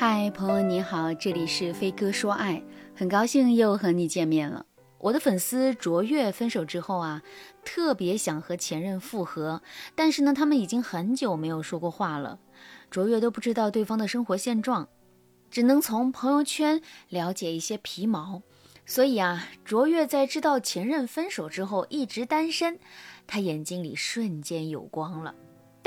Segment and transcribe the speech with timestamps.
[0.00, 2.62] 嗨，朋友你好，这里是飞哥说爱，
[2.94, 4.64] 很高兴又和你见面了。
[4.98, 7.20] 我的粉丝卓越分手之后啊，
[7.64, 9.60] 特别想和前任复合，
[9.96, 12.38] 但是呢，他们已经很久没有说过话了。
[12.92, 14.88] 卓越都不知道对方的生活现状，
[15.50, 18.42] 只能从朋友圈了解一些皮毛。
[18.86, 22.78] 所以啊，卓越在知道前任分手之后一直单身，
[23.26, 25.34] 他眼睛里瞬间有光了。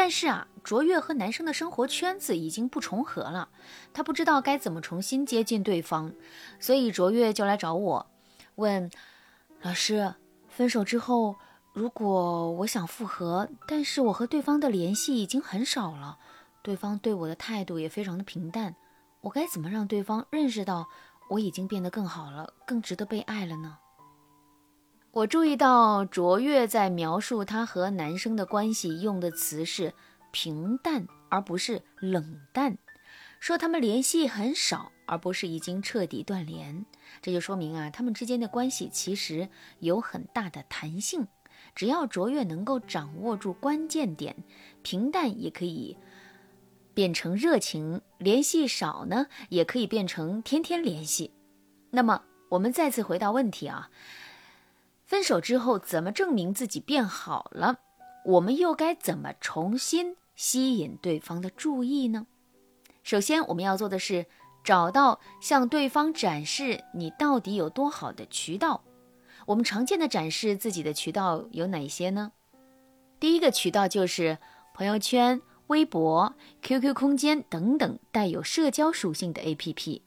[0.00, 3.50] 但是啊，卓越和男生的生活圈子已经不重合了，
[3.92, 6.14] 他不知道该怎么重新接近对方，
[6.58, 8.10] 所以卓越就来找我，
[8.54, 8.90] 问
[9.60, 10.14] 老师：
[10.48, 11.36] 分手之后，
[11.74, 16.16] 如果我想复合，但是我和对方的联系已经很少了，
[16.62, 18.74] 对方对我的态度也非常的平淡，
[19.20, 20.88] 我该怎么让对方认识到
[21.28, 23.76] 我已经变得更好了，更值得被爱了呢？
[25.12, 29.92] 我注意到卓越在描述他和男生的关系用的词是
[30.30, 32.74] 平淡，而不是冷淡；
[33.40, 36.86] 说他们联系很少，而不是已经彻底断联。
[37.20, 39.48] 这就说明啊，他们之间的关系其实
[39.80, 41.26] 有很大的弹性。
[41.74, 44.36] 只要卓越能够掌握住关键点，
[44.82, 45.96] 平淡也可以
[46.94, 51.32] 变成热情，联系少呢，也可以变成天天联系。
[51.90, 53.90] 那么，我们再次回到问题啊。
[55.10, 57.80] 分手之后怎么证明自己变好了？
[58.26, 62.28] 我们又该怎么重新吸引对方的注意呢？
[63.02, 64.26] 首先，我们要做的是
[64.62, 68.84] 找到向对方展示你到底有多好的渠道。
[69.46, 72.30] 我们常见的展示自己的渠道有哪些呢？
[73.18, 74.38] 第一个渠道就是
[74.72, 80.02] 朋友圈、微博、QQ 空间等等带有社交属性的 APP。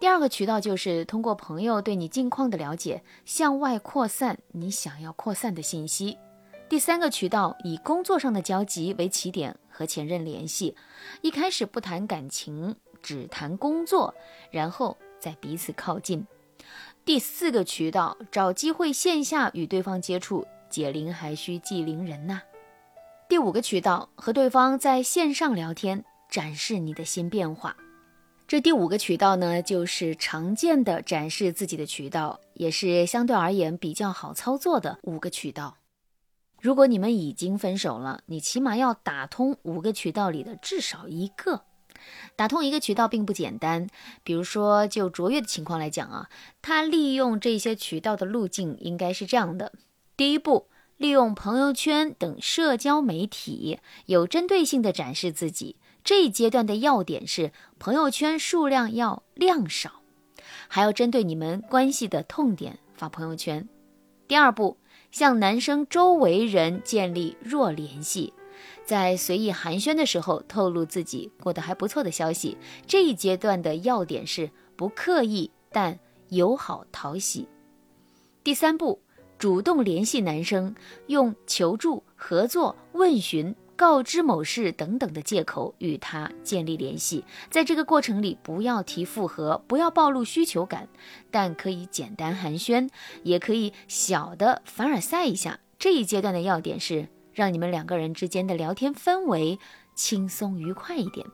[0.00, 6.18] 第二个渠道就是通过朋友对你近况的了解，向外扩散你想要扩散的信息。
[6.68, 10.76] 第三个渠道以工作上的交集为起点，和前任联系，
[11.22, 14.14] 一开始不谈感情，只谈工作，
[14.50, 16.26] 然后再彼此靠近。
[17.04, 22.42] 第四个渠道找机会线下与对方接触，解铃还需系铃人呐。
[23.28, 27.76] 第五个渠道和对方在线上聊天，展示你的新变化。
[28.46, 35.78] 这第五个渠道呢，就是常见的展示自己的渠道，也是相对而言比较好操作的五个渠道。
[36.60, 41.62] 如果你们已经分手了，你起码要打通五个渠道里的至少一个。
[42.36, 43.88] 打通一个渠道并不简单，
[44.22, 46.28] 比如说就卓越的情况来讲啊，
[46.60, 49.72] 他利用这些渠道的路径应该是这样的：
[50.18, 50.68] 第一步，
[50.98, 55.76] 利用朋友圈等社交媒体，有针对性的展示自己。
[56.04, 60.02] 这一阶段的要点是，朋友圈数量要量少，
[60.68, 63.66] 还要针对你们关系的痛点发朋友圈。
[64.28, 64.76] 第二步，
[65.10, 68.34] 向男生周围人建立弱联系，
[68.84, 72.58] 在随意寒暄的时候透露自己过得还不错的消息。
[72.86, 75.98] 这一阶段的要点是不刻意但
[76.28, 77.48] 友好讨喜。
[78.42, 79.00] 第三步，
[79.38, 80.74] 主动联系男生，
[81.06, 83.56] 用求助、合作、问询。
[83.76, 90.88] 告知某事等等的借口与他建立联系，在这个过程里不要提复合，不要暴露需求感，
[91.30, 92.88] 但可以简单寒暄，
[93.22, 95.58] 也可以小的凡尔赛一下。
[95.78, 99.58] 这一阶段的要点是让你们两个人之间的聊天氛围
[99.94, 101.26] 轻松愉快一点。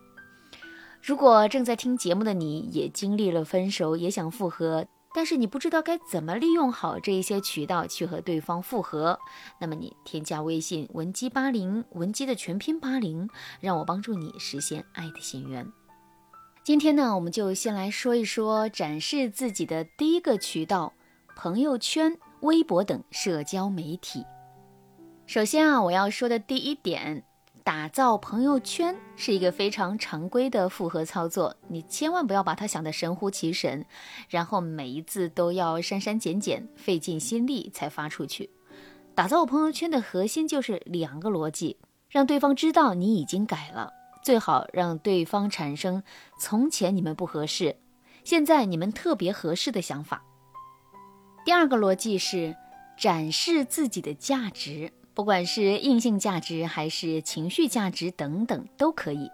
[1.03, 4.87] 如果正在听节目的你也经历了分手，也想复合。
[5.13, 9.19] 但是你不知道该怎么利用好这一些渠道去和对方复合，
[9.59, 13.29] 那么你添加微信文姬八零，文姬的全拼八零，
[13.61, 15.67] 让我帮助你实现爱的心愿。
[16.63, 20.93] 今天呢，我们就先来说一说展示自己的第一个渠道：
[21.35, 24.25] 朋友圈、微博等社交媒体。
[25.27, 27.25] 首先啊，我要说的第一点。
[27.71, 33.87] 打造朋友圈是一个非常常规的复合操作，你千万不要把它想得神乎其神，
[34.29, 38.51] 然后每一字都要删删减减，费尽心力才发出去。
[39.15, 41.77] 打造朋友圈的核心就是两个逻辑：
[42.09, 43.93] 让对方知道你已经改了，
[44.25, 46.03] 最好让对方产生
[46.41, 47.77] 从前你们不合适，
[48.25, 50.25] 现在你们特别合适的想法。
[51.45, 52.57] 第二个逻辑是
[52.99, 54.93] 展示自己的价值。
[55.15, 59.31] 不管是硬性价值还是情绪价值等等都可以，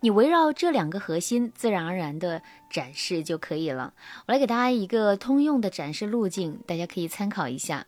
[0.00, 3.94] 你围绕这两个核心，自然而然的展示就可以了。
[4.26, 7.86] 我来给大家一个通用的展示路径，大家可以参考一下，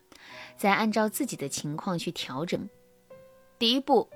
[0.55, 2.69] 再按照自己的情况去调整。
[3.57, 4.09] 第一步，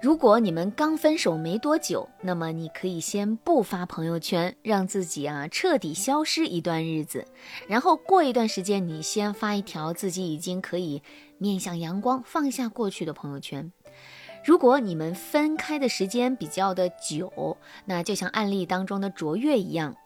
[0.00, 7.26] 如果你们刚分手没多久，那么你可以先不发朋友圈，让自己啊彻底消失一段日子，
[7.68, 11.02] 然后过一段时间，你先发一条自己已经可以
[11.38, 13.72] 面向阳光、放下过去的朋友圈。
[14.44, 19.96] 如果你们分开的时间比较的久，那就像案例当中的卓越一样，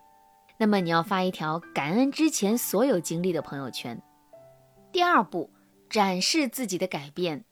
[0.56, 4.00] 那么你要发一条感恩之前所有经历的朋友圈。
[4.90, 5.50] 第二步，
[5.88, 7.44] 展示自己的改变。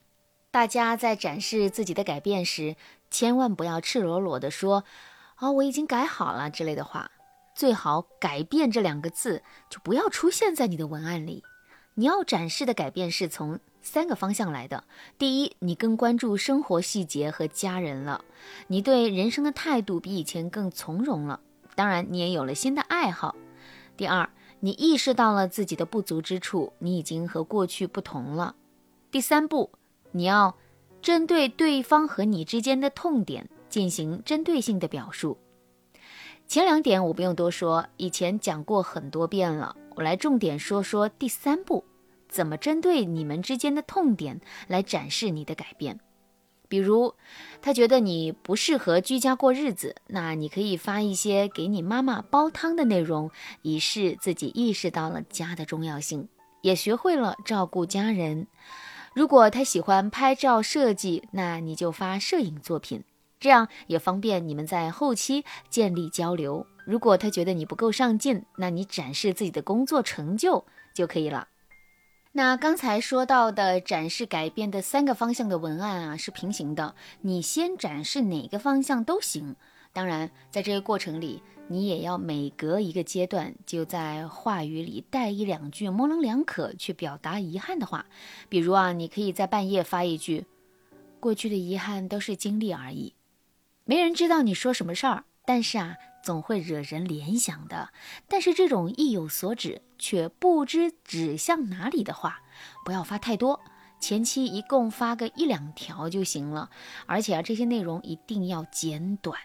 [0.50, 2.74] 大家在展示自己的改变时，
[3.10, 4.84] 千万不要赤裸裸的说
[5.36, 7.10] “啊，我已经改好了”之类的话。
[7.54, 11.44] 最好“改变”这两个字就不要出现在你的文案里。
[11.98, 14.84] 你要展示的改变是从三个方向来的：
[15.18, 18.20] 第一，你更关注生活细节和家人了；
[18.68, 21.40] 你对人生的态度比以前更从容了；
[21.74, 23.34] 当然，你也有了新的爱好。
[23.96, 24.30] 第二，
[24.60, 28.54] 你意识到了自己的不足之处，你已经和过去不同了。
[29.10, 29.72] 第三步，
[30.12, 30.54] 你要
[31.02, 35.36] 针对对方和你之间的痛点进行针对性的表述。
[36.46, 39.74] 前两点我不用多说，以前讲过很多遍了。
[39.96, 41.84] 我来重点说说第三步，
[42.28, 45.98] 怎么针对你们之间的痛点来展示你的改变。
[46.68, 47.14] 比如，
[47.62, 53.30] 他觉得你不适合居家过日子，那你可以发一些给你妈妈煲汤的内容，
[53.62, 56.28] 以示自己意识到了家的重要性，
[56.60, 58.46] 也学会了照顾家人。
[59.14, 63.02] 如果他喜欢拍照设计，那你就发摄影作品。
[63.40, 66.66] 这样也方便你们在后期建立交流。
[66.84, 71.48] 如果他觉得你不够上进，那你展示自己的工作成就就可以了。
[72.38, 76.94] 那刚才说到的展示改变的三个方向的文案啊，是平行的。
[77.22, 79.56] 你先展示哪个方向都行。
[79.92, 88.06] 当然，在这个过程里，你也要每隔一个阶段，就在话语里带一两句模棱两可去表达遗憾的话。
[88.48, 90.46] 比如啊，你可以在半夜发一句
[91.18, 93.14] ：“过去的遗憾都是经历而已。”
[93.84, 95.96] 没人知道你说什么事儿，但是啊，
[96.28, 97.88] 总会惹人联想的。
[98.28, 102.42] 但是这种意有所指却不知指向哪里的话，
[102.84, 103.62] 不要发太多，
[103.98, 106.68] 前期一共发个一两条就行了。
[107.06, 109.38] 而且啊，这些内容一定要简短。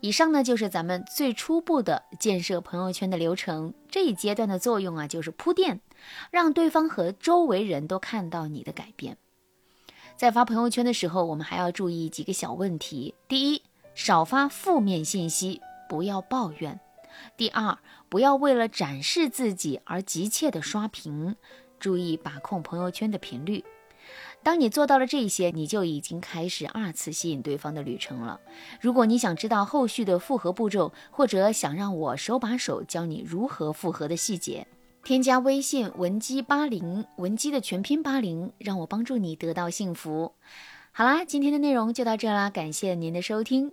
[0.00, 3.74] 以上呢，就是咱们最初步的建设朋友圈的流程。
[3.90, 5.82] 这一阶段的作用啊，就是铺垫，
[6.30, 9.18] 让对方和周围人都看到你的改变。
[10.16, 13.62] 在发朋友圈的时候，我们还要注意几个小问题：第一，
[13.94, 16.78] 少发负面信息，不要抱怨；
[17.36, 17.78] 第二，
[18.08, 21.36] 不要为了展示自己而急切的刷屏，
[21.78, 23.64] 注意把控朋友圈的频率。
[24.42, 28.38] 当你做到了这些，你就已经开始二次吸引对方的旅程了。
[28.78, 34.66] 如果你想知道后续的复合步骤，或者想让我手把手教你如何复合的细节。
[35.02, 40.32] 添加微信文姬八零，文姬的全拼八零，让我帮助你得到幸福。
[40.92, 43.72] 好啦，今天的内容就到这啦，感谢您的收听。